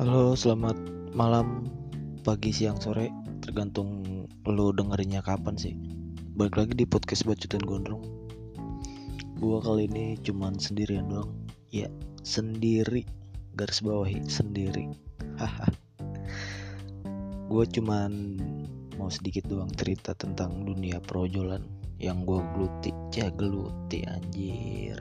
Halo, 0.00 0.32
selamat 0.32 0.80
malam, 1.12 1.68
pagi, 2.24 2.56
siang, 2.56 2.80
sore, 2.80 3.12
tergantung 3.44 4.24
lo 4.48 4.72
dengerinnya 4.72 5.20
kapan 5.20 5.60
sih. 5.60 5.76
Balik 6.40 6.56
lagi 6.56 6.72
di 6.72 6.88
podcast 6.88 7.28
Bacutan 7.28 7.60
Gondrong. 7.60 8.00
Gua 9.36 9.60
kali 9.60 9.92
ini 9.92 10.16
cuman 10.24 10.56
sendirian 10.56 11.04
doang. 11.04 11.36
Ya, 11.68 11.92
sendiri. 12.24 13.04
Garis 13.52 13.84
bawahi 13.84 14.24
sendiri. 14.24 14.88
Haha. 15.36 15.68
Gua 17.52 17.68
cuman 17.68 18.40
mau 18.96 19.12
sedikit 19.12 19.52
doang 19.52 19.68
cerita 19.76 20.16
tentang 20.16 20.64
dunia 20.64 20.96
perojolan 21.04 21.60
yang 22.00 22.24
gua 22.24 22.40
geluti, 22.56 22.88
cah 23.12 23.28
geluti 23.36 24.00
anjir. 24.08 24.96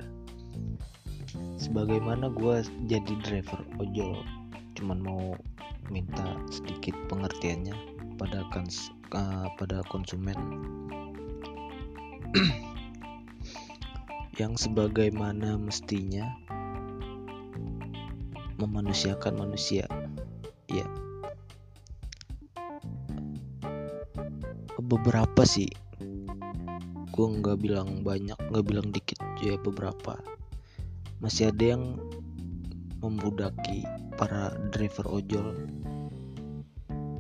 Sebagaimana 1.55 2.27
gua 2.35 2.59
jadi 2.84 3.16
driver 3.23 3.63
ojol 3.79 4.38
cuman 4.79 5.03
mau 5.03 5.35
minta 5.91 6.39
sedikit 6.47 6.95
pengertiannya 7.11 7.75
pada 8.15 8.47
kans 8.55 8.95
uh, 9.11 9.51
pada 9.59 9.83
konsumen. 9.91 10.39
Yang 14.39 14.71
sebagaimana 14.71 15.59
mestinya 15.59 16.31
memanusiakan 18.55 19.35
manusia. 19.35 19.84
Ya. 20.71 20.87
Beberapa 24.79 25.43
sih. 25.43 25.67
Gue 27.11 27.27
nggak 27.35 27.59
bilang 27.59 27.99
banyak 28.07 28.39
nggak 28.48 28.63
bilang 28.63 28.95
dikit 28.95 29.20
ya 29.43 29.59
beberapa. 29.59 30.15
Masih 31.20 31.51
ada 31.51 31.75
yang 31.75 31.99
membudaki 33.04 33.84
para 34.20 34.51
driver 34.75 35.07
ojol 35.07 35.55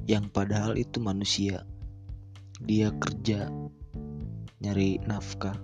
yang 0.03 0.27
padahal 0.35 0.75
itu 0.75 0.99
manusia. 0.99 1.63
Dia 2.59 2.91
kerja 2.99 3.47
nyari 4.59 4.99
nafkah. 5.07 5.55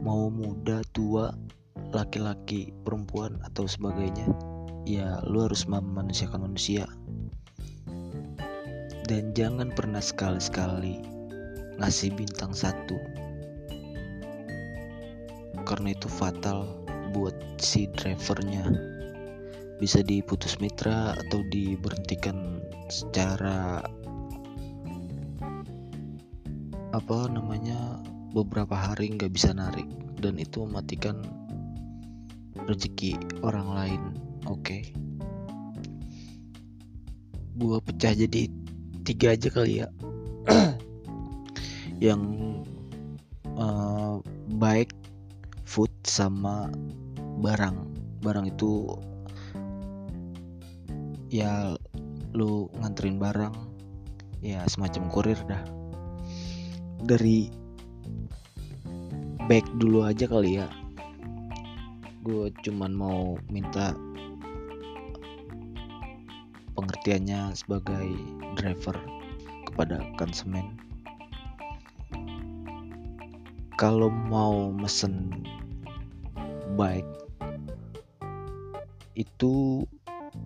Mau 0.00 0.32
muda, 0.32 0.80
tua, 0.96 1.36
laki-laki, 1.92 2.72
perempuan 2.88 3.36
atau 3.44 3.68
sebagainya, 3.68 4.32
ya 4.88 5.20
lu 5.28 5.44
harus 5.44 5.68
memanusiakan 5.68 6.48
manusia. 6.48 6.88
Dan 9.04 9.36
jangan 9.36 9.68
pernah 9.76 10.00
sekali-sekali 10.00 11.04
ngasih 11.76 12.16
bintang 12.16 12.56
satu. 12.56 12.96
Karena 15.68 15.92
itu 15.92 16.08
fatal 16.08 16.64
buat 17.12 17.36
si 17.58 17.90
drivernya 17.92 18.95
bisa 19.76 20.00
diputus 20.00 20.56
mitra 20.56 21.12
atau 21.26 21.44
diberhentikan 21.52 22.64
secara 22.88 23.84
apa 26.96 27.18
namanya 27.28 28.00
beberapa 28.32 28.72
hari 28.72 29.12
nggak 29.12 29.36
bisa 29.36 29.52
narik 29.52 29.84
dan 30.24 30.40
itu 30.40 30.64
mematikan 30.64 31.20
rezeki 32.64 33.20
orang 33.44 33.68
lain 33.68 34.02
oke 34.48 34.64
okay. 34.64 34.82
gua 37.60 37.84
pecah 37.84 38.16
jadi 38.16 38.48
tiga 39.04 39.36
aja 39.36 39.48
kali 39.52 39.84
ya 39.84 39.88
yang 42.06 42.22
uh, 43.60 44.24
baik 44.56 44.92
food 45.68 45.92
sama 46.08 46.72
barang 47.44 47.76
barang 48.24 48.48
itu 48.48 48.96
ya 51.30 51.74
lu 52.36 52.68
nganterin 52.78 53.18
barang. 53.18 53.54
Ya 54.44 54.62
semacam 54.68 55.08
kurir 55.10 55.38
dah. 55.48 55.64
Dari 57.02 57.50
back 59.46 59.66
dulu 59.78 60.06
aja 60.06 60.26
kali 60.28 60.60
ya. 60.60 60.68
Gue 62.26 62.50
cuman 62.66 62.90
mau 62.90 63.38
minta 63.50 63.94
pengertiannya 66.76 67.54
sebagai 67.56 68.06
driver 68.58 68.98
kepada 69.70 70.02
konsumen. 70.20 70.76
Kalau 73.76 74.08
mau 74.08 74.72
mesen 74.72 75.44
bike 76.76 77.08
itu 79.16 79.84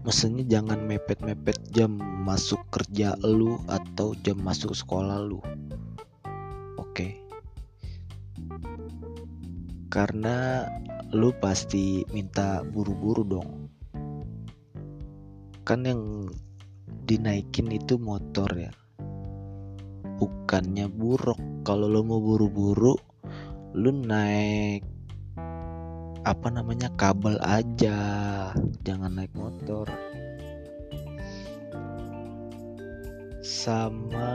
mesennya 0.01 0.45
jangan 0.49 0.81
mepet-mepet 0.89 1.61
jam 1.77 2.01
masuk 2.25 2.61
kerja 2.73 3.13
lu 3.21 3.61
atau 3.69 4.17
jam 4.25 4.41
masuk 4.41 4.73
sekolah 4.73 5.21
lu. 5.21 5.41
Oke. 6.81 7.21
Karena 9.93 10.65
lu 11.13 11.37
pasti 11.37 12.07
minta 12.15 12.65
buru-buru 12.65 13.23
dong. 13.27 13.51
Kan 15.69 15.85
yang 15.85 16.33
dinaikin 17.05 17.69
itu 17.69 18.01
motor 18.01 18.49
ya. 18.57 18.73
Bukannya 20.17 20.89
buruk. 20.89 21.37
Kalau 21.61 21.93
lu 21.93 22.01
mau 22.01 22.25
buru-buru 22.25 22.97
lu 23.71 23.91
naik 23.95 24.90
apa 26.29 26.53
namanya 26.53 26.93
kabel 27.01 27.41
aja. 27.41 27.99
Jangan 28.85 29.17
naik 29.17 29.33
motor. 29.33 29.89
Sama 33.41 34.29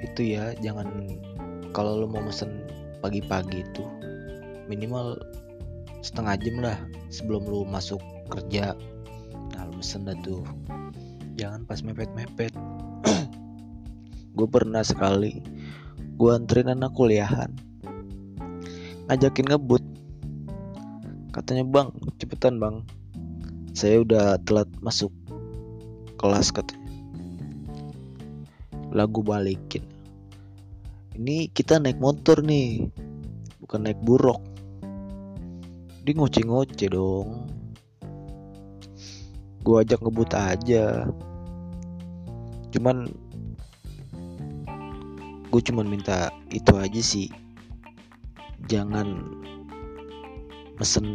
itu 0.00 0.34
ya 0.36 0.56
jangan 0.64 0.88
kalau 1.76 2.00
lo 2.00 2.06
mau 2.08 2.24
mesen 2.24 2.64
pagi-pagi 3.04 3.60
itu 3.60 3.84
minimal 4.66 5.20
setengah 6.00 6.40
jam 6.40 6.56
lah 6.64 6.78
sebelum 7.12 7.44
lo 7.44 7.68
masuk 7.68 8.00
kerja. 8.32 8.72
Nah 9.52 9.62
lo 9.68 9.72
mesen 9.76 10.08
dah 10.08 10.16
tuh. 10.24 10.40
Jangan 11.36 11.68
pas 11.68 11.84
mepet-mepet. 11.84 12.52
Gue 14.36 14.48
pernah 14.48 14.80
sekali 14.84 15.40
gue 16.20 16.36
anterin 16.36 16.68
anak 16.76 16.92
kuliahan 16.92 17.48
ngajakin 19.10 19.50
ngebut. 19.50 19.82
Katanya 21.34 21.66
bang 21.66 21.90
cepetan 22.22 22.62
bang. 22.62 22.86
Saya 23.74 24.06
udah 24.06 24.38
telat 24.46 24.70
masuk 24.78 25.10
kelas 26.14 26.54
katanya. 26.54 26.94
Lagu 28.94 29.26
balikin. 29.26 29.82
Ini 31.18 31.50
kita 31.50 31.82
naik 31.82 31.98
motor 31.98 32.38
nih 32.38 32.86
bukan 33.58 33.82
naik 33.82 33.98
buruk. 33.98 34.38
Dia 36.06 36.14
ngoceh-ngoceh 36.14 36.94
dong. 36.94 37.50
Gue 39.66 39.76
ajak 39.82 40.06
ngebut 40.06 40.30
aja. 40.38 41.10
Cuman 42.70 43.10
gue 45.50 45.62
cuman 45.66 45.86
minta 45.90 46.30
itu 46.54 46.78
aja 46.78 47.02
sih 47.02 47.26
jangan 48.68 49.24
mesen 50.80 51.06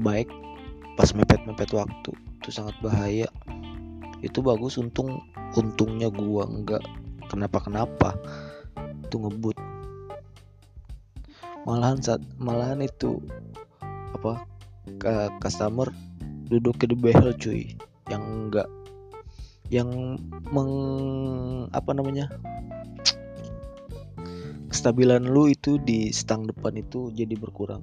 baik 0.00 0.28
pas 0.96 1.14
mepet-mepet 1.14 1.70
waktu. 1.72 2.10
Itu 2.42 2.48
sangat 2.50 2.74
bahaya. 2.82 3.28
Itu 4.24 4.42
bagus 4.42 4.80
untung 4.80 5.22
untungnya 5.54 6.10
gua 6.10 6.48
enggak. 6.48 6.82
Kenapa 7.28 7.62
kenapa 7.62 8.18
itu 9.04 9.16
ngebut. 9.20 9.56
Malahan 11.68 12.00
saat 12.00 12.22
malahan 12.40 12.80
itu 12.80 13.20
apa 14.16 14.42
ke 14.98 15.12
customer 15.44 15.92
duduk 16.48 16.80
di 16.82 16.96
behel 16.96 17.36
cuy. 17.36 17.76
Yang 18.08 18.24
enggak 18.24 18.68
yang 19.68 20.16
meng 20.48 20.72
apa 21.76 21.92
namanya 21.92 22.32
kestabilan 24.68 25.24
lu 25.24 25.48
itu 25.48 25.80
di 25.80 26.12
stang 26.12 26.44
depan 26.44 26.76
itu 26.76 27.08
jadi 27.16 27.34
berkurang. 27.40 27.80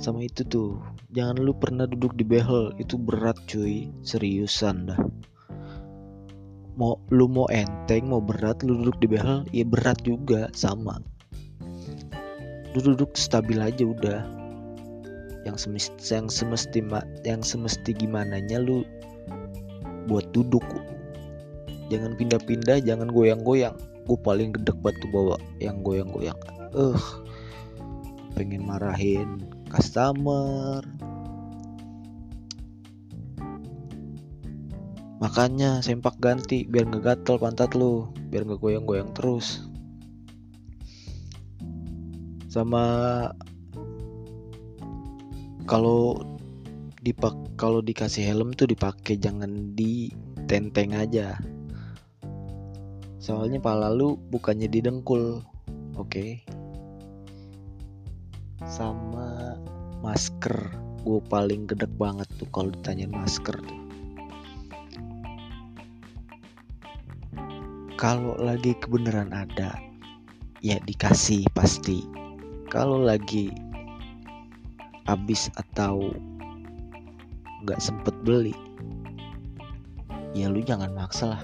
Sama 0.00 0.24
itu 0.24 0.42
tuh 0.42 0.80
jangan 1.12 1.38
lu 1.38 1.52
pernah 1.54 1.84
duduk 1.84 2.16
di 2.16 2.24
behel 2.24 2.72
itu 2.80 2.96
berat 2.96 3.36
cuy 3.46 3.92
seriusan 4.02 4.88
dah. 4.88 4.98
Mau 6.80 6.96
lu 7.12 7.28
mau 7.28 7.44
enteng 7.52 8.08
mau 8.08 8.24
berat 8.24 8.64
lu 8.64 8.80
duduk 8.80 8.96
di 9.04 9.06
behel 9.12 9.44
ya 9.52 9.62
berat 9.68 10.00
juga 10.02 10.48
sama. 10.56 10.98
Lu 12.72 12.80
duduk 12.80 13.12
stabil 13.14 13.60
aja 13.60 13.84
udah. 13.84 14.24
Yang 15.44 15.68
semesti 15.68 16.16
yang 16.16 16.26
semesti 16.32 16.80
yang 17.28 17.44
semesti 17.44 17.92
gimana 17.92 18.40
nya 18.40 18.58
lu 18.58 18.82
buat 20.08 20.24
duduk. 20.32 20.64
Jangan 21.92 22.16
pindah-pindah 22.16 22.80
jangan 22.80 23.12
goyang-goyang 23.12 23.76
gue 24.02 24.18
paling 24.18 24.50
gedek 24.54 24.78
batu 24.82 25.06
bawa 25.10 25.38
yang 25.62 25.80
goyang-goyang. 25.86 26.38
Eh 26.74 26.94
uh, 26.94 27.02
pengen 28.34 28.66
marahin 28.66 29.46
customer. 29.70 30.82
Makanya 35.22 35.78
sempak 35.86 36.18
ganti 36.18 36.66
biar 36.66 36.90
nggak 36.90 37.02
gatel 37.22 37.38
pantat 37.38 37.78
lu 37.78 38.10
biar 38.32 38.42
nggak 38.42 38.58
goyang-goyang 38.58 39.14
terus. 39.14 39.62
Sama 42.50 42.82
kalau 45.64 46.18
dipak 47.02 47.34
kalau 47.54 47.78
dikasih 47.78 48.26
helm 48.26 48.50
tuh 48.50 48.66
dipakai 48.66 49.14
jangan 49.14 49.74
ditenteng 49.78 50.94
aja 50.94 51.38
soalnya 53.22 53.62
pala 53.62 53.94
lu 53.94 54.18
bukannya 54.34 54.66
didengkul. 54.66 55.46
Oke. 55.94 56.10
Okay? 56.10 56.30
sama 58.66 59.58
masker. 60.02 60.54
Gue 61.02 61.18
paling 61.26 61.66
gedek 61.66 61.90
banget 61.98 62.30
tuh 62.38 62.46
kalau 62.54 62.70
ditanya 62.70 63.10
masker 63.10 63.58
tuh. 63.58 63.80
Kalau 67.98 68.34
lagi 68.38 68.74
kebenaran 68.78 69.30
ada 69.30 69.74
ya 70.62 70.78
dikasih 70.82 71.46
pasti. 71.54 72.06
Kalau 72.70 73.02
lagi 73.02 73.50
habis 75.10 75.50
atau 75.58 76.14
nggak 77.62 77.78
sempet 77.78 78.14
beli 78.26 78.54
ya 80.32 80.50
lu 80.50 80.64
jangan 80.64 80.90
maksa 80.96 81.30
lah 81.30 81.42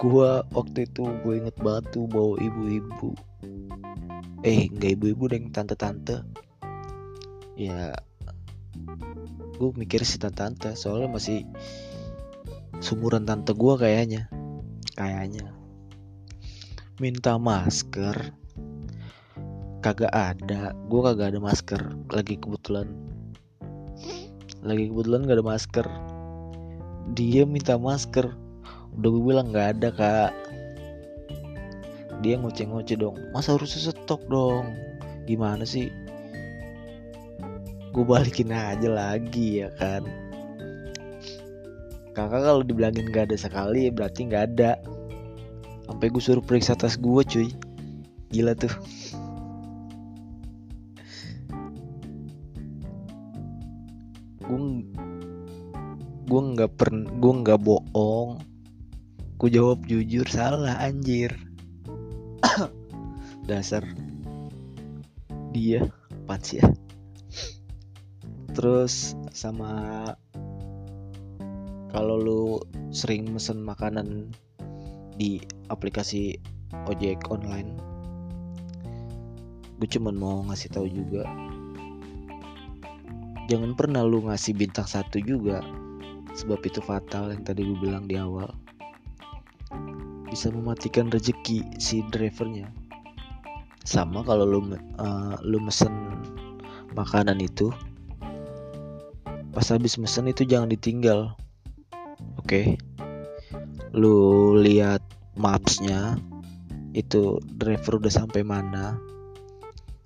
gua 0.00 0.48
waktu 0.56 0.88
itu 0.88 1.04
gue 1.20 1.44
inget 1.44 1.60
banget 1.60 1.92
tuh 1.92 2.08
bawa 2.08 2.40
ibu-ibu. 2.40 3.12
Eh 4.40 4.72
nggak 4.72 4.96
ibu-ibu 4.96 5.28
deng 5.28 5.52
tante-tante. 5.52 6.24
Ya 7.60 7.92
gue 9.60 9.70
mikir 9.76 10.00
si 10.08 10.16
tante-tante 10.16 10.72
soalnya 10.72 11.12
masih 11.12 11.44
sumuran 12.80 13.28
tante 13.28 13.52
gue 13.52 13.74
kayaknya. 13.76 14.32
Kayaknya. 14.96 15.52
Minta 16.96 17.36
masker. 17.36 18.32
Kagak 19.84 20.12
ada. 20.16 20.72
Gue 20.88 21.00
kagak 21.04 21.36
ada 21.36 21.40
masker. 21.44 21.92
Lagi 22.08 22.40
kebetulan. 22.40 22.88
Lagi 24.64 24.88
kebetulan 24.88 25.24
gak 25.24 25.36
ada 25.40 25.44
masker. 25.44 25.86
Dia 27.16 27.48
minta 27.48 27.80
masker 27.80 28.49
udah 28.98 29.08
gue 29.12 29.22
bilang 29.22 29.46
nggak 29.54 29.68
ada 29.78 29.88
kak. 29.94 30.32
Dia 32.20 32.36
ngoceh-ngoceh 32.36 33.00
dong. 33.00 33.16
Masa 33.32 33.56
harus 33.56 33.72
stok 33.72 34.26
dong? 34.28 34.76
Gimana 35.24 35.64
sih? 35.64 35.88
Gue 37.90 38.04
balikin 38.04 38.52
aja 38.52 38.86
lagi 38.86 39.64
ya 39.64 39.72
kan? 39.80 40.04
Kakak 42.12 42.42
kalau 42.42 42.62
dibilangin 42.66 43.08
gak 43.14 43.30
ada 43.30 43.38
sekali 43.38 43.88
berarti 43.88 44.28
gak 44.28 44.52
ada. 44.54 44.76
Sampai 45.88 46.12
gue 46.12 46.22
suruh 46.22 46.44
periksa 46.44 46.76
tas 46.76 47.00
gue 47.00 47.22
cuy. 47.24 47.48
Gila 48.30 48.52
tuh. 48.58 48.74
Gue 54.44 54.84
gue 56.30 56.40
nggak 56.54 56.70
pernah 56.78 57.10
gue 57.10 57.32
nggak 57.42 57.58
bohong 57.58 58.49
gue 59.40 59.48
jawab 59.56 59.80
jujur 59.88 60.28
salah 60.28 60.76
anjir. 60.84 61.32
Dasar. 63.48 63.80
Dia 65.56 65.88
sih 66.44 66.60
ya? 66.60 66.68
Terus 68.52 69.16
sama 69.32 69.72
kalau 71.88 72.20
lu 72.20 72.42
sering 72.92 73.32
mesen 73.32 73.64
makanan 73.64 74.28
di 75.16 75.40
aplikasi 75.72 76.36
ojek 76.86 77.32
online 77.32 77.80
gue 79.80 79.88
cuman 79.88 80.12
mau 80.12 80.44
ngasih 80.44 80.68
tahu 80.76 80.92
juga. 80.92 81.24
Jangan 83.48 83.72
pernah 83.72 84.04
lu 84.04 84.20
ngasih 84.28 84.52
bintang 84.52 84.84
satu 84.84 85.16
juga 85.24 85.64
sebab 86.36 86.60
itu 86.68 86.84
fatal 86.84 87.32
yang 87.32 87.40
tadi 87.40 87.64
gue 87.64 87.80
bilang 87.80 88.04
di 88.04 88.20
awal 88.20 88.59
bisa 90.30 90.48
mematikan 90.54 91.10
rezeki 91.10 91.66
si 91.82 92.06
drivernya. 92.14 92.70
Sama 93.82 94.22
kalau 94.22 94.46
lu 94.46 94.60
uh, 95.02 95.34
lu 95.42 95.58
mesen 95.58 95.92
makanan 96.94 97.42
itu 97.42 97.74
pas 99.50 99.66
habis 99.66 99.98
mesen 99.98 100.30
itu 100.30 100.46
jangan 100.46 100.70
ditinggal 100.70 101.34
oke? 102.38 102.46
Okay. 102.46 102.78
lu 103.90 104.54
lihat 104.62 105.02
mapsnya 105.34 106.14
itu 106.94 107.42
driver 107.58 107.98
udah 107.98 108.12
sampai 108.14 108.46
mana 108.46 108.94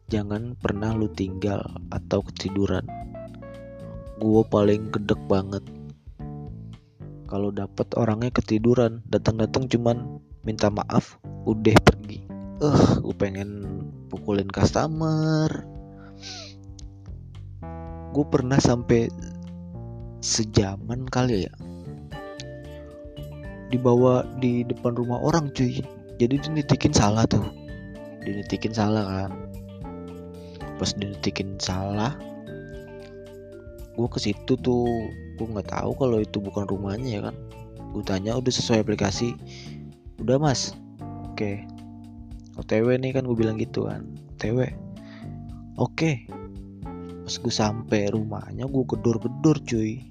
jangan 0.08 0.56
pernah 0.56 0.96
lu 0.96 1.08
tinggal 1.12 1.60
atau 1.92 2.24
ketiduran. 2.24 2.84
Gue 4.20 4.46
paling 4.46 4.88
gedek 4.94 5.20
banget 5.28 5.64
kalau 7.34 7.50
dapat 7.50 7.90
orangnya 7.98 8.30
ketiduran 8.30 9.02
datang-datang 9.10 9.66
cuman 9.66 10.22
minta 10.46 10.70
maaf 10.70 11.18
udah 11.50 11.74
pergi. 11.82 12.22
Eh 12.62 12.70
uh, 12.70 13.02
gue 13.02 13.16
pengen 13.18 13.50
pukulin 14.06 14.46
customer. 14.46 15.50
Gue 18.14 18.24
pernah 18.30 18.62
sampai 18.62 19.10
sejaman 20.22 21.10
kali 21.10 21.50
ya. 21.50 21.54
Dibawa 23.74 24.22
di 24.38 24.62
depan 24.62 24.94
rumah 24.94 25.18
orang 25.18 25.50
cuy. 25.50 25.82
Jadi 26.22 26.38
dinitikin 26.38 26.94
salah 26.94 27.26
tuh. 27.26 27.42
Dinitikin 28.22 28.70
salah 28.70 29.26
kan. 29.26 29.32
Pas 30.78 30.94
dinitikin 30.94 31.58
salah 31.58 32.14
gue 33.94 34.08
ke 34.10 34.18
situ 34.18 34.58
tuh 34.58 34.86
gue 35.34 35.46
nggak 35.46 35.70
tahu 35.74 35.90
kalau 35.98 36.18
itu 36.22 36.38
bukan 36.38 36.64
rumahnya 36.70 37.10
ya 37.10 37.20
kan? 37.30 37.36
Gue 37.90 38.02
tanya 38.02 38.38
udah 38.38 38.52
sesuai 38.54 38.82
aplikasi. 38.82 39.34
Udah 40.22 40.38
mas. 40.38 40.74
Oke. 41.30 41.66
Otw 42.54 42.94
nih 42.94 43.10
kan 43.14 43.26
gue 43.26 43.36
bilang 43.38 43.58
gitu 43.58 43.90
kan. 43.90 44.06
Otw 44.38 44.62
oke. 44.62 45.94
Okay. 45.94 46.14
pas 47.24 47.40
gue 47.40 47.54
sampai 47.54 48.12
rumahnya 48.12 48.68
gue 48.68 48.84
gedor-gedor 48.84 49.56
cuy. 49.64 50.04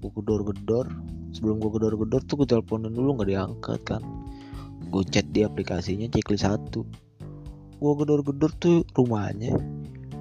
Gue 0.00 0.10
gedor-gedor. 0.14 0.86
Sebelum 1.34 1.60
gue 1.60 1.70
gedor-gedor 1.74 2.22
tuh 2.24 2.44
gue 2.44 2.48
teleponin 2.48 2.94
dulu 2.94 3.18
nggak 3.20 3.28
diangkat 3.28 3.80
kan? 3.84 4.02
Gue 4.88 5.02
chat 5.10 5.26
di 5.34 5.42
aplikasinya 5.42 6.06
checklist 6.08 6.46
satu. 6.46 6.86
Gue 7.76 7.92
gedor-gedor 7.98 8.54
tuh 8.56 8.86
rumahnya 8.94 9.58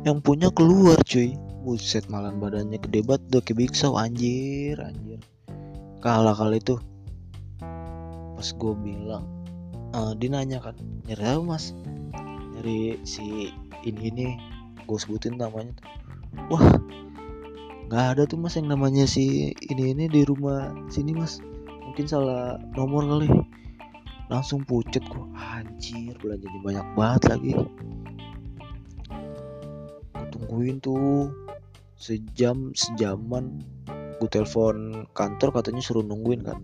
yang 0.06 0.22
punya 0.22 0.54
keluar 0.54 1.02
cuy. 1.02 1.34
Buset 1.66 2.06
malan 2.14 2.38
badannya 2.38 2.78
gede 2.78 3.02
banget 3.02 3.26
udah 3.34 3.42
kayak 3.42 3.58
biksu 3.58 3.98
anjir 3.98 4.78
anjir. 4.78 5.18
Kalah 5.98 6.38
kali 6.38 6.62
itu 6.62 6.78
pas 8.38 8.52
gue 8.52 8.74
bilang 8.86 9.26
uh, 9.98 10.14
dia 10.14 10.30
nanya 10.30 10.62
kan 10.62 10.78
nyari 11.10 11.26
apa 11.26 11.42
mas? 11.42 11.74
Nyari 12.54 13.02
si 13.02 13.50
ini 13.82 14.14
ini 14.14 14.28
gue 14.86 14.98
sebutin 15.02 15.42
namanya 15.42 15.74
wah 16.54 16.78
nggak 17.90 18.06
ada 18.14 18.30
tuh 18.30 18.38
mas 18.38 18.54
yang 18.54 18.70
namanya 18.70 19.10
si 19.10 19.58
ini 19.58 19.98
ini 19.98 20.06
di 20.06 20.22
rumah 20.22 20.70
sini 20.94 21.18
mas. 21.18 21.42
Mungkin 21.82 22.06
salah 22.06 22.62
nomor 22.78 23.10
kali. 23.10 23.34
Langsung 24.30 24.62
pucet 24.70 25.02
kok 25.10 25.26
anjir 25.34 26.14
belanjanya 26.22 26.60
banyak 26.62 26.88
banget 26.94 27.22
lagi 27.34 27.54
gue 30.46 30.54
tungguin 30.54 30.78
tuh 30.78 31.34
sejam 31.98 32.70
sejaman. 32.78 33.66
Gue 34.22 34.30
telepon 34.30 35.10
kantor 35.18 35.50
katanya 35.58 35.82
suruh 35.82 36.06
nungguin 36.06 36.46
kan. 36.46 36.62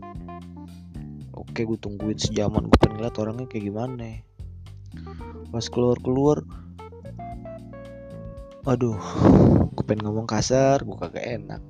Oke 1.33 1.65
gue 1.65 1.81
tungguin 1.81 2.13
sejaman. 2.13 2.69
Gue 2.69 2.77
pengen 2.77 3.01
lihat 3.01 3.17
orangnya 3.17 3.49
kayak 3.49 3.73
gimana. 3.73 4.21
Pas 5.49 5.65
keluar 5.65 5.97
keluar 5.97 6.45
aduh 8.61 8.93
gue 9.73 9.85
pengen 9.89 10.05
ngomong 10.05 10.29
kasar 10.29 10.85
gue 10.85 10.97
kagak 11.01 11.41
enak. 11.41 11.61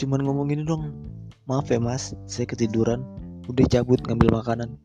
Cuman 0.00 0.24
ngomong 0.24 0.48
gini 0.48 0.64
dong 0.64 0.96
maaf 1.44 1.68
ya 1.68 1.76
mas 1.76 2.16
saya 2.24 2.48
ketiduran. 2.48 3.04
Udah 3.52 3.68
cabut 3.68 4.00
ngambil 4.00 4.40
makanan. 4.40 4.80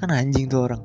Kan 0.00 0.08
anjing 0.08 0.48
tuh 0.48 0.64
orang 0.64 0.80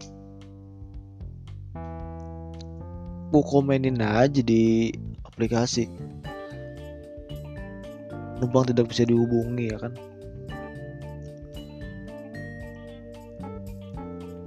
gue 3.33 3.41
komenin 3.41 3.97
aja 3.97 4.45
di 4.45 4.93
aplikasi. 5.25 5.89
Numpang 8.37 8.69
tidak 8.69 8.93
bisa 8.93 9.09
dihubungi 9.09 9.73
ya 9.73 9.81
kan? 9.81 9.97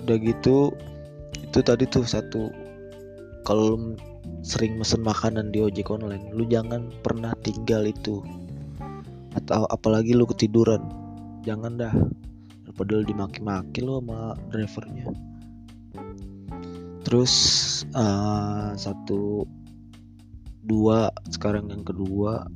Udah 0.07 0.17
gitu 0.23 0.71
itu 1.35 1.59
tadi 1.67 1.83
tuh 1.91 2.07
satu 2.07 2.55
kalau 3.43 3.99
sering 4.47 4.79
mesen 4.79 5.03
makanan 5.03 5.51
di 5.51 5.67
ojek 5.67 5.91
online 5.91 6.31
lu 6.31 6.47
jangan 6.47 6.95
pernah 7.03 7.35
tinggal 7.43 7.91
itu. 7.91 8.23
Atau 9.35 9.67
apalagi 9.67 10.15
lu 10.15 10.31
ketiduran. 10.31 10.87
Jangan 11.43 11.75
dah. 11.75 11.95
Padahal 12.71 13.03
dimaki-maki 13.03 13.83
lo 13.83 13.99
sama 13.99 14.39
drivernya 14.55 15.36
terus 17.07 17.35
uh, 17.95 18.75
satu 18.75 19.47
dua 20.67 21.15
sekarang 21.31 21.71
yang 21.71 21.87
kedua 21.87 22.51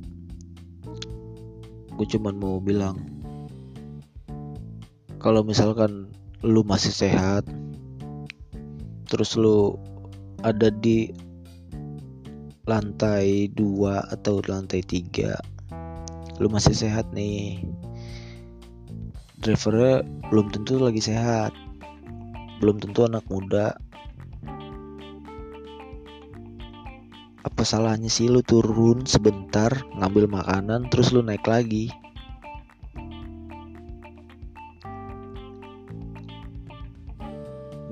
gue 1.95 2.07
cuman 2.11 2.35
mau 2.35 2.59
bilang 2.59 2.99
kalau 5.23 5.39
misalkan 5.47 6.11
lu 6.43 6.67
masih 6.67 6.91
sehat 6.91 7.47
terus 9.07 9.39
lu 9.39 9.79
ada 10.43 10.67
di 10.67 11.15
lantai 12.67 13.47
dua 13.55 14.03
atau 14.11 14.43
lantai 14.43 14.83
tiga 14.83 15.39
lu 16.43 16.51
masih 16.51 16.75
sehat 16.75 17.07
nih 17.15 17.63
drivernya 19.39 20.03
belum 20.27 20.51
tentu 20.51 20.75
lagi 20.75 20.99
sehat 20.99 21.55
belum 22.59 22.83
tentu 22.83 23.07
anak 23.07 23.23
muda 23.31 23.79
apa 27.61 27.77
salahnya 27.77 28.09
sih 28.09 28.25
lu 28.25 28.41
turun 28.41 29.05
sebentar 29.05 29.69
ngambil 29.93 30.25
makanan 30.25 30.89
terus 30.89 31.13
lu 31.13 31.21
naik 31.21 31.45
lagi. 31.45 31.93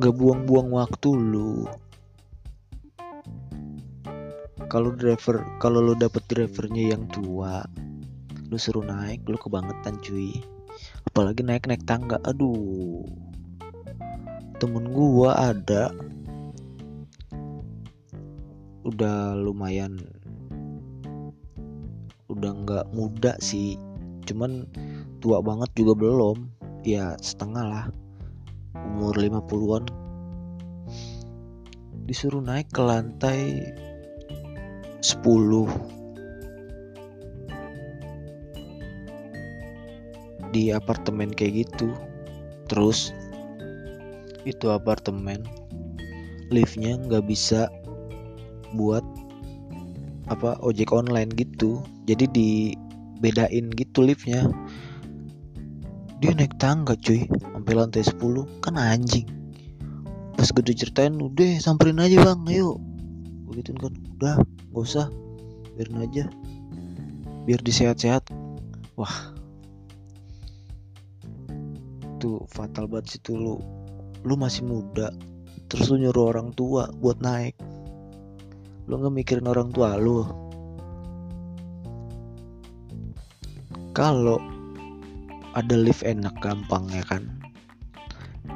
Gak 0.01 0.09
buang-buang 0.17 0.73
waktu 0.73 1.13
lu. 1.13 1.69
Kalau 4.73 4.89
driver 4.97 5.45
kalau 5.61 5.85
lu 5.85 5.93
dapet 5.93 6.25
drivernya 6.25 6.97
yang 6.97 7.05
tua 7.13 7.61
lu 8.49 8.57
suruh 8.57 8.81
naik 8.81 9.21
lu 9.29 9.37
kebangetan 9.37 10.01
cuy. 10.01 10.41
Apalagi 11.13 11.45
naik 11.45 11.69
naik 11.69 11.85
tangga 11.85 12.17
aduh. 12.25 13.05
Temen 14.57 14.89
gua 14.89 15.53
ada 15.53 15.93
udah 18.87 19.35
lumayan 19.35 19.99
udah 22.29 22.51
nggak 22.63 22.85
muda 22.93 23.35
sih. 23.41 23.75
Cuman 24.23 24.69
tua 25.19 25.41
banget 25.41 25.73
juga 25.75 25.97
belum. 25.97 26.37
Ya 26.85 27.17
setengah 27.19 27.65
lah. 27.65 27.85
Umur 28.77 29.17
50-an 29.17 29.89
disuruh 32.09 32.41
naik 32.41 32.73
ke 32.73 32.81
lantai 32.81 33.69
10 34.97 35.21
di 40.49 40.73
apartemen 40.73 41.29
kayak 41.29 41.69
gitu. 41.69 41.93
Terus 42.65 43.13
itu 44.49 44.73
apartemen. 44.73 45.45
Liftnya 46.49 46.97
nggak 46.97 47.29
bisa 47.29 47.69
buat 48.73 49.01
apa 50.29 50.61
ojek 50.61 50.93
online 50.93 51.33
gitu. 51.33 51.81
Jadi 52.05 52.29
dibedain 52.29 53.73
gitu 53.73 54.05
liftnya. 54.05 54.45
Dia 56.21 56.31
naik 56.37 56.55
tangga 56.61 56.93
cuy. 56.99 57.25
Sampai 57.29 57.73
lantai 57.73 58.05
10 58.05 58.61
kan 58.61 58.77
anjing. 58.77 59.27
Pas 60.37 60.47
gue 60.47 60.63
ceritain 60.71 61.11
udah 61.17 61.59
samperin 61.59 61.99
aja 61.99 62.21
bang. 62.21 62.41
Ayo. 62.47 62.77
Begitu 63.49 63.73
kan 63.75 63.93
udah 64.17 64.35
gak 64.71 64.83
usah. 64.85 65.07
Biarin 65.75 66.05
aja. 66.05 66.23
Biar 67.49 67.59
disehat-sehat. 67.65 68.29
Wah. 68.95 69.33
Tuh 72.19 72.43
fatal 72.51 72.85
banget 72.91 73.17
sih 73.17 73.19
tuh 73.23 73.35
lu. 73.39 73.55
Lu 74.27 74.35
masih 74.35 74.67
muda. 74.67 75.09
Terus 75.71 75.87
lu 75.89 76.03
nyuruh 76.03 76.35
orang 76.35 76.51
tua 76.53 76.91
buat 76.99 77.23
naik 77.23 77.55
lu 78.89 78.97
nggak 78.97 79.13
mikirin 79.13 79.45
orang 79.45 79.69
tua 79.69 79.95
lu? 80.01 80.25
Kalau 83.93 84.41
ada 85.53 85.75
lift 85.77 86.01
enak 86.01 86.33
gampang 86.41 86.89
ya 86.89 87.05
kan? 87.05 87.29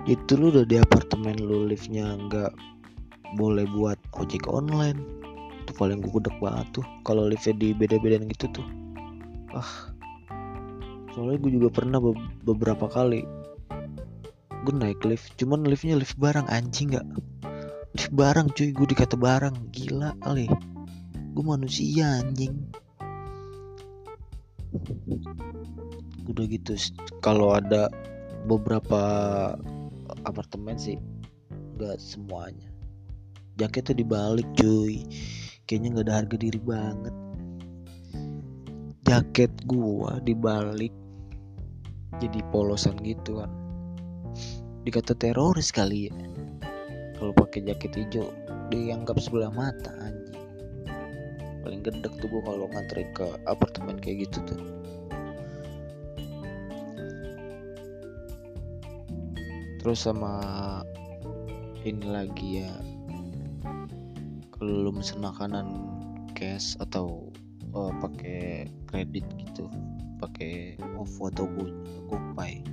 Itu 0.09 0.35
lu 0.35 0.49
udah 0.49 0.65
di 0.65 0.81
apartemen 0.81 1.37
lu 1.37 1.69
liftnya 1.69 2.17
nggak 2.17 2.51
boleh 3.37 3.69
buat 3.71 4.01
ojek 4.17 4.49
online. 4.49 4.97
Itu 5.63 5.77
paling 5.77 6.01
gue 6.01 6.09
gudeg 6.09 6.33
banget 6.41 6.81
tuh 6.81 6.85
kalau 7.05 7.29
liftnya 7.29 7.53
di 7.55 7.71
beda-bedain 7.77 8.25
gitu 8.25 8.49
tuh. 8.49 8.67
Ah 9.53 9.93
soalnya 11.13 11.37
gue 11.45 11.61
juga 11.61 11.69
pernah 11.69 12.01
be 12.01 12.17
beberapa 12.41 12.89
kali 12.89 13.21
gue 14.65 14.73
naik 14.73 15.05
lift 15.05 15.37
cuman 15.37 15.61
liftnya 15.69 15.93
lift 15.93 16.17
barang 16.17 16.49
anjing 16.49 16.97
nggak 16.97 17.05
barang 18.13 18.53
cuy. 18.53 18.69
Gue 18.73 18.87
dikata 18.89 19.15
barang. 19.17 19.73
Gila 19.73 20.17
kali. 20.21 20.49
Gue 21.33 21.43
manusia 21.45 22.21
anjing. 22.21 22.53
Udah 26.25 26.45
gitu 26.49 26.73
kalau 27.21 27.53
ada 27.53 27.91
beberapa 28.49 29.01
apartemen 30.25 30.79
sih 30.79 30.97
nggak 31.77 31.99
semuanya. 32.01 32.69
Jaketnya 33.59 34.01
dibalik 34.01 34.47
cuy. 34.57 35.05
Kayaknya 35.69 35.87
nggak 35.93 36.05
ada 36.09 36.15
harga 36.19 36.35
diri 36.39 36.59
banget. 36.61 37.15
Jaket 39.03 39.51
gua 39.67 40.17
dibalik 40.23 40.95
jadi 42.21 42.39
polosan 42.53 42.97
gitu 43.01 43.41
kan 43.41 43.51
dikata 44.83 45.15
teroris 45.15 45.71
kali 45.71 46.11
ya 46.11 46.15
kalau 47.23 47.39
pakai 47.39 47.63
jaket 47.63 48.03
hijau 48.03 48.35
dianggap 48.67 49.15
sebelah 49.15 49.47
mata 49.47 49.95
anjing. 50.03 50.43
Paling 51.63 51.79
gedek 51.79 52.11
tuh 52.19 52.27
gua 52.27 52.43
kalau 52.43 52.67
nganterin 52.67 53.07
ke 53.15 53.23
apartemen 53.47 53.95
kayak 53.95 54.27
gitu 54.27 54.43
tuh. 54.43 54.59
Terus 59.79 60.03
sama 60.03 60.35
ini 61.87 62.03
lagi 62.03 62.67
ya 62.67 62.75
kalau 64.51 64.83
lu 64.83 64.91
mesen 64.91 65.23
makanan 65.23 65.79
cash 66.35 66.75
atau 66.83 67.31
uh, 67.71 67.95
pakai 68.03 68.67
kredit 68.91 69.23
gitu 69.39 69.71
pakai 70.19 70.75
OVO 70.99 71.31
atau 71.31 71.47
Go 71.55 71.71
GoPay 72.11 72.63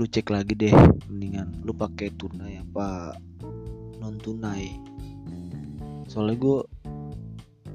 lu 0.00 0.08
cek 0.08 0.32
lagi 0.32 0.56
deh 0.56 0.72
mendingan 1.12 1.60
lu 1.60 1.76
pakai 1.76 2.08
tunai 2.16 2.56
apa 2.56 3.12
non 4.00 4.16
tunai. 4.16 4.80
Soalnya 6.08 6.40
gue 6.40 6.58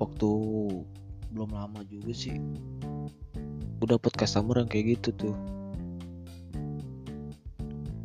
waktu 0.01 0.29
belum 1.29 1.53
lama 1.53 1.85
juga 1.85 2.09
sih 2.17 2.33
gue 3.77 3.85
dapet 3.85 4.09
customer 4.17 4.57
yang 4.57 4.65
kayak 4.65 4.97
gitu 4.97 5.13
tuh. 5.13 5.37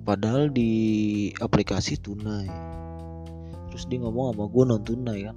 Padahal 0.04 0.52
di 0.52 1.32
aplikasi 1.40 1.96
tunai 1.96 2.44
terus 3.72 3.88
dia 3.88 4.04
ngomong 4.04 4.36
sama 4.36 4.52
gue 4.52 4.64
non 4.68 4.84
tunai 4.84 5.32
kan. 5.32 5.36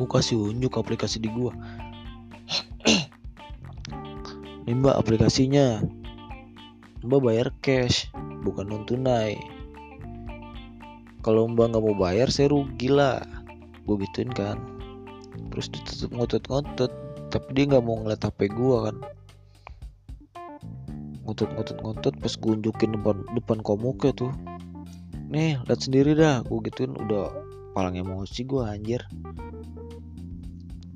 Gue 0.00 0.08
kasih 0.08 0.56
unjuk 0.56 0.80
aplikasi 0.80 1.20
di 1.20 1.28
gue 1.28 1.52
ini 4.64 4.72
mbak 4.72 4.96
aplikasinya 4.96 5.84
mbak 7.06 7.20
bayar 7.22 7.48
cash 7.62 8.10
bukan 8.42 8.66
non 8.66 8.82
tunai. 8.82 9.38
Kalau 11.22 11.46
mbak 11.46 11.74
nggak 11.74 11.84
mau 11.84 11.94
bayar 11.94 12.30
saya 12.30 12.50
rugi 12.50 12.90
lah. 12.90 13.22
Gue 13.86 14.02
gituin 14.02 14.30
kan. 14.34 14.58
Terus 15.54 15.70
dia 15.70 15.82
tetap 15.86 16.10
ngotot-ngotot 16.14 16.92
tapi 17.28 17.48
dia 17.54 17.64
nggak 17.68 17.84
mau 17.84 18.00
ngeliat 18.02 18.22
hp 18.26 18.40
gue 18.50 18.76
kan. 18.90 18.96
Ngotot-ngotot-ngotot 21.28 22.14
pas 22.18 22.34
gue 22.34 22.52
unjukin 22.58 22.90
depan 22.98 23.22
depan 23.36 23.58
komuknya 23.62 24.10
tuh. 24.16 24.32
Nih 25.30 25.60
lihat 25.68 25.80
sendiri 25.84 26.18
dah. 26.18 26.42
Gue 26.46 26.58
gituin 26.66 26.98
udah 26.98 27.30
paling 27.78 28.00
emosi 28.00 28.42
gue 28.42 28.62
anjir. 28.66 29.02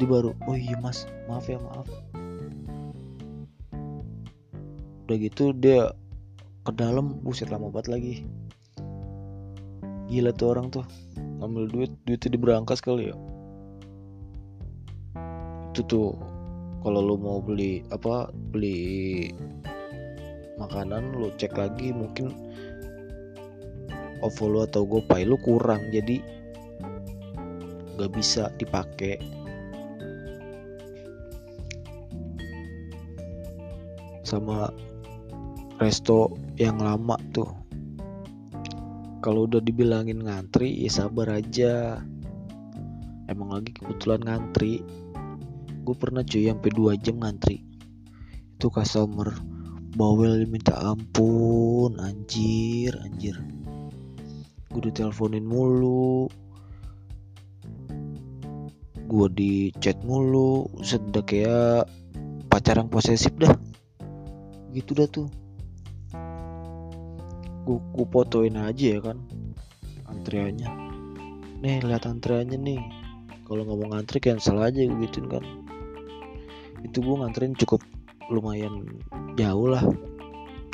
Dia 0.01 0.07
baru 0.09 0.35
oh 0.51 0.57
iya 0.59 0.75
mas. 0.83 1.07
Maaf 1.31 1.47
ya 1.47 1.63
maaf 1.63 2.12
udah 5.13 5.29
gitu 5.29 5.53
dia 5.53 5.93
ke 6.65 6.73
dalam 6.73 7.21
buset 7.21 7.53
lama 7.53 7.69
banget 7.69 7.93
lagi. 7.93 8.15
Gila 10.09 10.33
tuh 10.33 10.49
orang 10.57 10.73
tuh. 10.73 10.89
Ngambil 11.37 11.69
duit 11.69 11.93
duitnya 12.09 12.33
diberangkas 12.33 12.81
kali 12.81 13.13
ya. 13.13 13.17
Itu 15.69 15.85
tuh 15.85 16.17
kalau 16.81 17.05
lu 17.05 17.21
mau 17.21 17.45
beli 17.45 17.85
apa 17.93 18.33
beli 18.33 19.29
makanan 20.57 21.13
lu 21.13 21.29
cek 21.37 21.61
lagi 21.61 21.93
mungkin 21.93 22.33
OVO 24.25 24.45
lu 24.49 24.59
atau 24.65 24.89
GoPay 24.89 25.29
lu 25.29 25.37
kurang 25.45 25.93
jadi 25.93 26.25
nggak 28.01 28.17
bisa 28.17 28.49
dipakai. 28.57 29.21
Sama 34.25 34.73
resto 35.81 36.37
yang 36.61 36.81
lama 36.81 37.17
tuh. 37.33 37.49
Kalau 39.23 39.47
udah 39.47 39.63
dibilangin 39.63 40.27
ngantri 40.27 40.83
ya 40.83 40.91
sabar 40.91 41.39
aja. 41.39 42.03
Emang 43.31 43.55
lagi 43.55 43.71
kebetulan 43.71 44.19
ngantri. 44.27 44.83
Gue 45.87 45.95
pernah 45.95 46.27
cuy 46.27 46.51
sampai 46.51 46.71
dua 46.75 46.99
jam 46.99 47.23
ngantri. 47.23 47.63
Itu 48.59 48.67
customer 48.69 49.31
bawel 49.95 50.49
minta 50.51 50.75
ampun 50.75 52.03
anjir 52.03 52.99
anjir. 52.99 53.39
Gue 54.75 54.91
diteleponin 54.91 55.47
mulu. 55.47 56.27
Gue 59.07 59.27
di 59.31 59.71
chat 59.79 60.03
mulu 60.03 60.67
sudah 60.83 61.23
kayak 61.23 61.87
pacaran 62.51 62.91
posesif 62.91 63.31
dah. 63.39 63.55
Gitu 64.75 64.99
dah 64.99 65.07
tuh 65.07 65.42
gue, 67.73 67.81
gue 67.81 68.07
fotoin 68.13 68.61
aja 68.61 68.87
ya 68.97 69.01
kan 69.01 69.17
antriannya 70.05 70.93
nih 71.63 71.79
lihat 71.87 72.11
antriannya 72.11 72.59
nih. 72.59 72.83
Kalau 73.47 73.63
nggak 73.63 73.79
mau 73.79 73.89
ngantri 73.95 74.19
cancel 74.19 74.59
aja 74.59 74.83
gitu 74.83 75.23
kan. 75.31 75.47
Itu 76.83 76.99
gue 76.99 77.17
nganterin 77.23 77.55
cukup 77.55 77.79
lumayan 78.27 78.99
jauh 79.39 79.71
lah. 79.71 79.87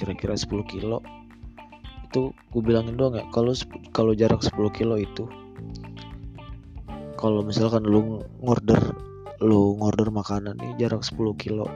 Kira-kira 0.01 0.33
10 0.33 0.65
kilo. 0.65 1.05
Itu 2.09 2.33
gue 2.33 2.63
bilangin 2.65 2.97
doang 2.97 3.21
ya 3.21 3.25
kalau 3.29 3.53
kalau 3.93 4.17
jarak 4.17 4.41
10 4.41 4.57
kilo 4.73 4.97
itu 4.97 5.29
kalau 7.21 7.43
misalkan 7.45 7.83
lu 7.83 8.25
ngorder 8.41 8.81
lu 9.45 9.77
ngorder 9.77 10.09
makanan 10.09 10.57
nih 10.57 10.89
jarak 10.89 11.05
10 11.05 11.37
kilo. 11.37 11.69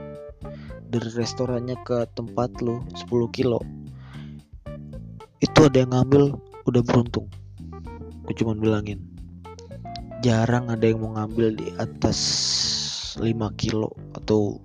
Dari 0.89 1.09
restorannya 1.13 1.77
ke 1.85 2.09
tempat 2.17 2.65
lu 2.65 2.81
10 2.97 3.29
kilo 3.29 3.61
ada 5.69 5.85
yang 5.85 5.93
ngambil 5.95 6.35
udah 6.67 6.83
beruntung. 6.83 7.27
Gue 8.27 8.35
cuman 8.35 8.59
bilangin. 8.59 8.99
Jarang 10.23 10.71
ada 10.71 10.87
yang 10.87 11.03
mau 11.03 11.15
ngambil 11.19 11.59
di 11.59 11.69
atas 11.83 12.19
5 13.19 13.31
kilo 13.59 13.91
atau 14.15 14.63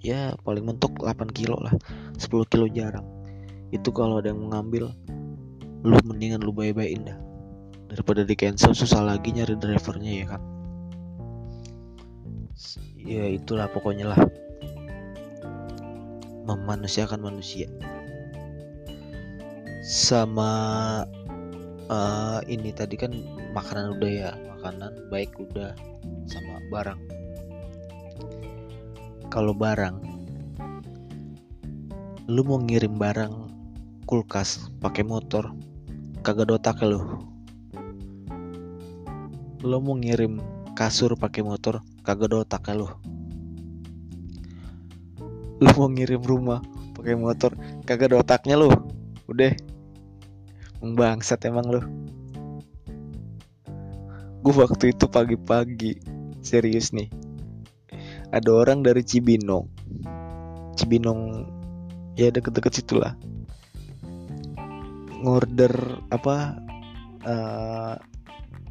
ya 0.00 0.32
paling 0.46 0.64
mentok 0.66 0.98
8 1.02 1.30
kilo 1.30 1.58
lah. 1.60 1.74
10 2.16 2.50
kilo 2.50 2.66
jarang. 2.70 3.06
Itu 3.70 3.90
kalau 3.94 4.18
ada 4.18 4.34
yang 4.34 4.42
mau 4.42 4.58
ngambil 4.58 4.90
lu 5.86 5.96
mendingan 6.06 6.42
lu 6.42 6.50
bye-byein 6.50 7.06
dah. 7.06 7.18
Daripada 7.90 8.22
di 8.22 8.34
cancel 8.38 8.74
susah 8.74 9.02
lagi 9.02 9.34
nyari 9.34 9.58
drivernya 9.58 10.12
ya 10.22 10.26
kan? 10.30 10.42
Ya 12.98 13.26
itulah 13.30 13.66
pokoknya 13.70 14.14
lah. 14.14 14.20
Memanusiakan 16.46 17.20
manusia 17.22 17.66
sama 19.80 20.52
uh, 21.88 22.40
ini 22.48 22.70
tadi 22.72 23.00
kan 23.00 23.12
makanan 23.56 23.96
udah 23.96 24.10
ya 24.12 24.30
makanan 24.56 24.92
baik 25.08 25.32
udah 25.40 25.72
sama 26.28 26.60
barang. 26.68 27.00
Kalau 29.32 29.56
barang 29.56 29.96
lu 32.30 32.46
mau 32.46 32.62
ngirim 32.62 32.94
barang 32.94 33.32
kulkas 34.06 34.70
pakai 34.78 35.02
motor 35.02 35.56
kagak 36.22 36.52
dotak 36.52 36.78
lu. 36.84 37.26
Lo 39.60 39.76
mau 39.82 39.98
ngirim 39.98 40.40
kasur 40.80 41.12
pakai 41.12 41.44
motor 41.44 41.84
kagak 42.00 42.32
ada 42.32 42.36
otaknya 42.40 42.74
lo 42.80 42.88
lo 45.60 45.70
mau 45.76 45.92
ngirim 45.92 46.24
rumah 46.24 46.64
pakai 46.96 47.20
motor 47.20 47.52
kagak 47.84 48.08
ada 48.08 48.24
otaknya 48.24 48.56
lo 48.56 48.72
udah 49.28 49.52
bangsat 50.80 51.44
emang 51.44 51.68
lo 51.68 51.82
gue 54.40 54.54
waktu 54.56 54.96
itu 54.96 55.04
pagi-pagi 55.04 56.00
serius 56.40 56.96
nih. 56.96 57.12
Ada 58.32 58.48
orang 58.48 58.80
dari 58.80 59.04
Cibinong. 59.04 59.68
Cibinong 60.80 61.44
ya 62.16 62.32
deket-deket 62.32 62.72
situ 62.80 62.96
lah. 62.96 63.12
Ngorder 65.20 66.00
apa 66.08 66.56
uh, 67.28 67.94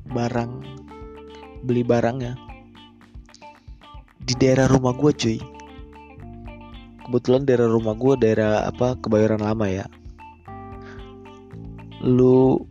barang 0.10 0.52
beli 1.62 1.86
barangnya. 1.86 2.34
Di 4.18 4.34
daerah 4.42 4.66
rumah 4.66 4.98
gue 4.98 5.14
cuy. 5.14 5.38
Kebetulan 7.06 7.46
daerah 7.46 7.70
rumah 7.70 7.94
gue 7.94 8.18
daerah 8.18 8.66
apa 8.66 8.98
kebayoran 8.98 9.42
lama 9.42 9.70
ya 9.70 9.86
lu 12.00 12.64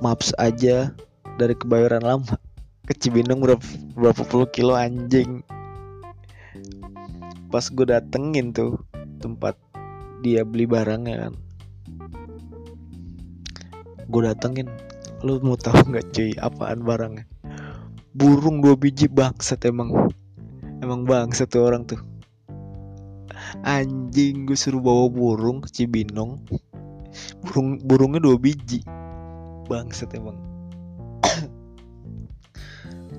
maps 0.00 0.32
aja 0.40 0.92
dari 1.36 1.54
kebayoran 1.56 2.04
lama. 2.04 2.36
Ke 2.86 2.94
Cibinong 2.94 3.42
berapa, 3.42 3.66
berapa 3.98 4.22
puluh 4.24 4.48
kilo 4.48 4.78
anjing. 4.78 5.42
Pas 7.50 7.66
gue 7.66 7.86
datengin 7.86 8.54
tuh 8.54 8.78
tempat 9.18 9.58
dia 10.22 10.46
beli 10.46 10.70
barangnya 10.70 11.28
kan. 11.28 11.34
Gue 14.06 14.22
datengin 14.22 14.70
lu 15.26 15.42
mau 15.42 15.58
tahu 15.58 15.92
nggak 15.92 16.14
cuy 16.14 16.30
apaan 16.38 16.86
barangnya? 16.86 17.26
Burung 18.14 18.62
dua 18.62 18.78
biji 18.78 19.10
bangsat 19.10 19.66
emang. 19.66 19.90
Emang 20.78 21.02
bangsat 21.04 21.50
tuh 21.50 21.66
orang 21.66 21.84
tuh. 21.84 21.98
Anjing 23.66 24.46
gue 24.46 24.54
suruh 24.54 24.78
bawa 24.78 25.10
burung 25.10 25.58
ke 25.58 25.68
Cibinong 25.74 26.38
burung 27.42 27.80
burungnya 27.82 28.20
dua 28.22 28.36
biji. 28.38 28.82
Bangsat 29.66 30.14
emang. 30.14 30.38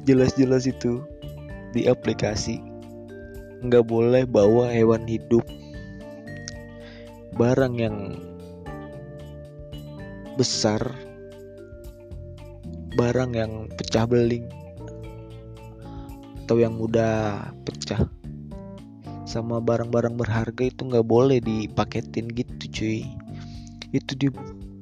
Jelas-jelas 0.08 0.68
itu 0.70 1.04
di 1.76 1.86
aplikasi 1.92 2.64
nggak 3.66 3.86
boleh 3.90 4.24
bawa 4.24 4.72
hewan 4.72 5.04
hidup. 5.04 5.44
Barang 7.38 7.78
yang 7.78 8.18
besar 10.38 10.94
barang 12.98 13.34
yang 13.34 13.70
pecah 13.78 14.10
beling 14.10 14.50
atau 16.46 16.58
yang 16.58 16.78
mudah 16.78 17.54
pecah 17.62 18.10
sama 19.30 19.62
barang-barang 19.62 20.18
berharga 20.18 20.64
itu 20.66 20.82
nggak 20.82 21.06
boleh 21.06 21.38
dipaketin 21.38 22.26
gitu 22.34 22.54
cuy 22.74 23.02
itu 23.96 24.12
di 24.16 24.28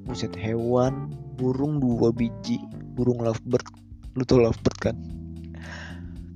buset 0.05 0.33
hewan 0.37 1.11
burung 1.35 1.81
dua 1.81 2.09
biji. 2.13 2.61
Burung 2.95 3.21
lovebird. 3.21 3.67
Lu 4.15 4.23
tau 4.23 4.39
lovebird 4.39 4.77
kan? 4.79 4.95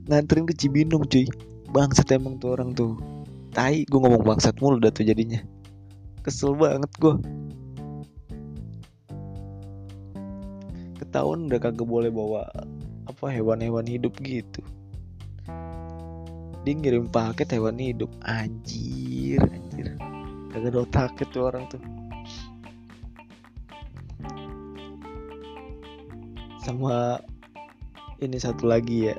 Nganterin 0.10 0.50
ke 0.50 0.54
Cibinong 0.58 1.08
cuy. 1.08 1.26
Bangsat 1.70 2.10
emang 2.14 2.42
tuh 2.42 2.58
orang 2.58 2.74
tuh. 2.74 2.98
Tai 3.54 3.86
gue 3.86 4.00
ngomong 4.00 4.26
bangsat 4.26 4.58
mulu 4.60 4.82
dah 4.82 4.92
tuh 4.92 5.06
jadinya. 5.06 5.40
Kesel 6.22 6.54
banget 6.58 6.92
gue 7.00 7.16
tahun 11.10 11.50
udah 11.50 11.60
kagak 11.60 11.90
boleh 11.90 12.14
bawa 12.14 12.46
apa 13.10 13.26
hewan-hewan 13.34 13.86
hidup 13.90 14.14
gitu. 14.22 14.62
Dia 16.64 16.74
ngirim 16.78 17.10
paket 17.10 17.58
hewan 17.58 17.82
hidup. 17.82 18.14
Anjir 18.22 19.42
anjir. 19.42 19.98
Kagak 20.54 20.70
ada 20.74 20.80
otak 20.86 21.18
tuh 21.34 21.50
orang 21.50 21.66
tuh 21.70 21.82
sama 26.70 27.18
ini 28.22 28.38
satu 28.38 28.70
lagi 28.70 29.10
ya. 29.10 29.18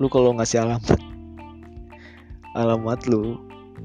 Lu 0.00 0.08
kalau 0.08 0.32
ngasih 0.32 0.64
alamat 0.64 0.96
alamat 2.56 3.04
lu 3.06 3.36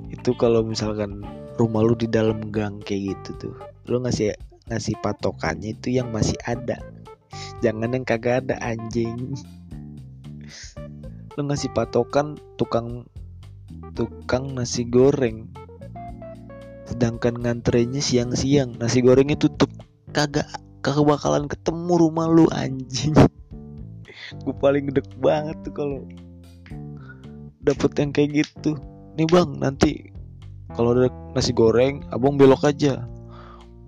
itu 0.07 0.31
kalau 0.39 0.63
misalkan 0.63 1.21
rumah 1.59 1.83
lu 1.83 1.93
di 1.99 2.07
dalam 2.07 2.47
gang 2.49 2.81
kayak 2.81 3.13
gitu 3.13 3.29
tuh 3.37 3.55
lu 3.85 4.01
ngasih 4.01 4.33
ngasih 4.71 4.95
patokannya 5.03 5.75
itu 5.75 5.99
yang 5.99 6.15
masih 6.15 6.39
ada. 6.47 6.79
Jangan 7.59 7.91
yang 7.91 8.07
kagak 8.07 8.47
ada 8.47 8.55
anjing. 8.63 9.35
Lu 11.35 11.41
ngasih 11.43 11.75
patokan 11.75 12.39
tukang 12.55 13.03
tukang 13.93 14.55
nasi 14.55 14.87
goreng. 14.87 15.51
Sedangkan 16.87 17.35
ngantrenya 17.35 17.99
siang-siang 17.99 18.79
nasi 18.79 19.03
gorengnya 19.03 19.35
tutup. 19.35 19.69
Kagak 20.15 20.47
kagak 20.85 21.09
bakalan 21.09 21.49
ketemu 21.49 21.93
rumah 21.97 22.29
lu 22.29 22.45
anjing. 22.53 23.17
Gue 24.45 24.53
paling 24.61 24.93
gede 24.93 25.01
banget 25.17 25.57
tuh 25.65 25.73
kalau 25.73 26.05
dapet 27.65 27.89
yang 27.97 28.13
kayak 28.13 28.45
gitu. 28.45 28.77
Nih 29.17 29.25
bang 29.25 29.49
nanti 29.57 30.13
kalau 30.77 30.93
ada 30.93 31.09
nasi 31.33 31.49
goreng 31.57 32.05
abang 32.13 32.37
belok 32.37 32.69
aja. 32.69 33.09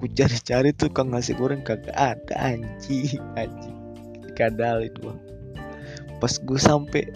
Ku 0.02 0.10
cari-cari 0.10 0.74
tuh 0.74 0.90
kang 0.90 1.14
nasi 1.14 1.38
goreng 1.38 1.62
kagak 1.62 1.94
ada 1.94 2.34
anjing. 2.34 3.22
Anjing 3.38 3.78
dikadalin 4.38 4.94
gua 5.02 5.18
pas 6.22 6.30
gue 6.30 6.60
sampai 6.62 7.10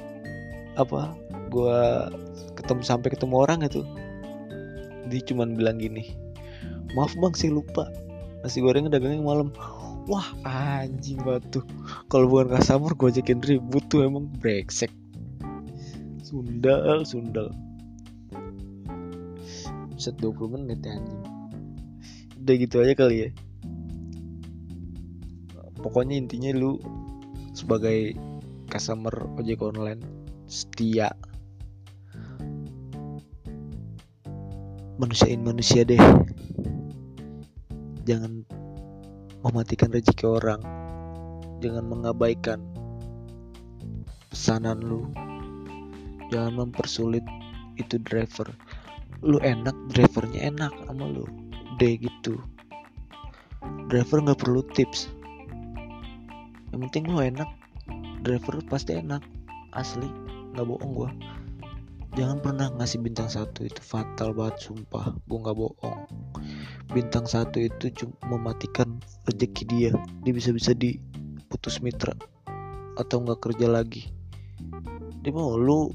apa 0.73 1.13
gua 1.53 2.09
ketemu 2.57 2.81
sampai 2.81 3.13
ketemu 3.13 3.35
orang 3.37 3.61
itu 3.61 3.85
dia 5.13 5.21
cuman 5.29 5.53
bilang 5.53 5.77
gini 5.77 6.17
maaf 6.97 7.13
bang 7.13 7.33
saya 7.37 7.53
lupa 7.53 7.85
nasi 8.41 8.57
gorengnya 8.61 8.97
dagangnya 8.97 9.21
malam. 9.21 9.53
Wah 10.09 10.33
anjing 10.41 11.21
batu 11.21 11.61
kalau 12.09 12.25
bukan 12.25 12.57
customer 12.57 12.97
gue 12.97 13.07
ajakin 13.13 13.39
ribut 13.41 13.85
tuh 13.85 14.01
emang 14.01 14.25
brengsek. 14.41 14.89
Sundal 16.25 17.05
sundal. 17.05 17.53
Set 20.01 20.17
20 20.17 20.57
menit 20.57 20.81
ya 20.81 20.97
anjing. 20.97 21.21
Udah 22.41 22.55
gitu 22.57 22.75
aja 22.81 22.93
kali 22.97 23.15
ya. 23.21 23.29
Pokoknya 25.81 26.17
intinya 26.17 26.49
lu 26.57 26.81
sebagai 27.53 28.17
customer 28.73 29.13
ojek 29.37 29.61
online 29.61 30.01
setia. 30.49 31.13
Manusiain 34.97 35.41
manusia 35.41 35.81
deh 35.85 36.01
jangan 38.05 38.41
mematikan 39.45 39.89
rezeki 39.93 40.25
orang. 40.25 40.61
Jangan 41.61 41.85
mengabaikan 41.85 42.59
pesanan 44.33 44.81
lu. 44.81 45.05
Jangan 46.33 46.65
mempersulit 46.65 47.25
itu 47.77 48.01
driver. 48.01 48.49
Lu 49.21 49.37
enak 49.41 49.73
drivernya 49.93 50.49
enak 50.49 50.73
sama 50.89 51.05
lu. 51.05 51.25
Deh 51.77 51.97
gitu. 52.01 52.41
Driver 53.89 54.17
nggak 54.25 54.39
perlu 54.41 54.65
tips. 54.73 55.13
Yang 56.73 56.79
penting 56.89 57.03
lu 57.13 57.21
enak. 57.21 57.49
Driver 58.25 58.57
pasti 58.65 58.97
enak. 58.97 59.21
Asli 59.77 60.09
nggak 60.57 60.65
bohong 60.65 60.93
gua. 60.97 61.09
Jangan 62.17 62.43
pernah 62.43 62.67
ngasih 62.75 62.99
bintang 63.05 63.29
satu. 63.29 63.63
Itu 63.63 63.79
fatal 63.85 64.33
banget 64.33 64.65
sumpah. 64.65 65.13
Gua 65.29 65.37
nggak 65.45 65.57
bohong 65.57 66.01
bintang 66.91 67.23
satu 67.23 67.57
itu 67.63 67.91
cuma 67.95 68.37
mematikan 68.37 68.99
rezeki 69.27 69.63
dia. 69.67 69.91
Dia 70.27 70.33
bisa-bisa 70.35 70.75
diputus 70.75 71.79
mitra 71.79 72.13
atau 72.99 73.23
nggak 73.23 73.39
kerja 73.39 73.71
lagi. 73.71 74.11
Dia 75.23 75.31
mau 75.31 75.55
lu 75.55 75.91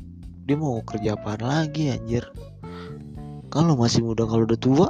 dia 0.48 0.56
mau 0.56 0.80
kerja 0.82 1.14
apa 1.14 1.37
lagi 1.38 1.92
anjir? 1.92 2.24
Kalau 3.52 3.76
masih 3.78 4.02
muda 4.04 4.24
kalau 4.26 4.48
udah 4.48 4.59
tua 4.59 4.88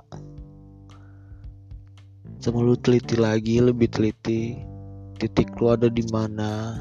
sama 2.41 2.63
lu 2.63 2.79
teliti 2.79 3.19
lagi 3.19 3.59
lebih 3.59 3.91
teliti 3.91 4.55
titik 5.17 5.51
lu 5.59 5.73
ada 5.73 5.89
di 5.89 6.05
mana. 6.13 6.81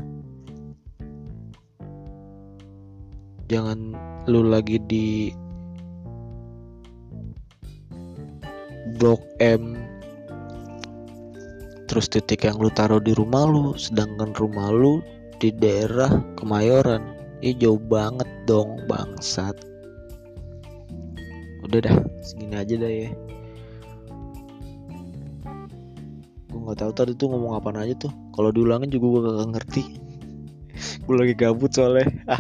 Jangan 3.45 3.93
lu 4.25 4.41
lagi 4.45 4.81
di 4.89 5.29
blok 8.95 9.21
M. 9.43 9.75
Terus 11.86 12.08
titik 12.10 12.47
yang 12.47 12.58
lu 12.58 12.71
taruh 12.73 13.03
di 13.03 13.13
rumah 13.13 13.45
lu 13.45 13.75
sedangkan 13.77 14.34
rumah 14.39 14.71
lu 14.71 15.03
di 15.38 15.51
daerah 15.53 16.10
Kemayoran. 16.39 17.03
Ini 17.43 17.60
jauh 17.62 17.77
banget 17.77 18.25
dong 18.49 18.81
bangsat. 18.89 19.53
Udah 21.62 21.79
dah 21.84 21.97
segini 22.23 22.55
aja 22.58 22.75
dah 22.79 22.91
ya. 22.91 23.10
Nggak 26.55 26.77
tahu 26.81 26.91
tadi 26.97 27.13
tuh 27.13 27.29
ngomong 27.29 27.53
apa 27.60 27.69
aja 27.77 27.93
tuh. 28.10 28.13
Kalau 28.34 28.49
diulangin 28.49 28.89
juga 28.89 29.05
gue 29.05 29.21
gak 29.29 29.49
ngerti. 29.53 29.84
Gue 31.05 31.15
lagi 31.21 31.38
gabut 31.38 31.69
soalnya. 31.69 32.10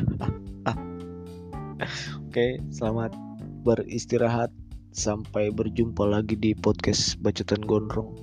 Oke 2.25 2.57
selamat 2.73 3.13
beristirahat 3.61 4.49
sampai 4.95 5.51
berjumpa 5.51 6.07
lagi 6.07 6.39
di 6.39 6.55
podcast 6.55 7.19
bacotan 7.19 7.59
gondrong. 7.67 8.15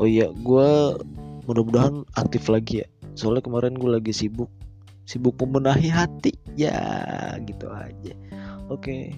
Oh 0.00 0.08
iya 0.08 0.32
gue 0.32 0.96
mudah-mudahan 1.44 2.08
aktif 2.16 2.48
lagi 2.48 2.80
ya. 2.82 2.88
Soalnya 3.12 3.44
kemarin 3.44 3.76
gue 3.76 3.90
lagi 3.92 4.16
sibuk 4.16 4.48
sibuk 5.04 5.36
membenahi 5.36 5.92
hati. 5.92 6.32
Ya 6.56 6.80
gitu 7.44 7.68
aja. 7.68 8.16
Oke 8.72 9.12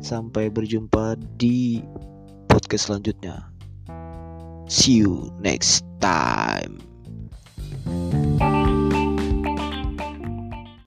sampai 0.00 0.48
berjumpa 0.48 1.20
di 1.36 1.84
podcast 2.48 2.88
selanjutnya. 2.88 3.52
See 4.72 5.04
you 5.04 5.28
next 5.44 5.84
time. 6.00 6.80